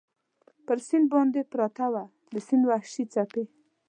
پر 0.65 0.77
سیند 0.87 1.07
باندې 1.13 1.41
پرته 1.51 1.85
وه، 1.93 2.03
د 2.33 2.35
سیند 2.47 2.63
وحشي 2.69 3.03
څپې. 3.13 3.43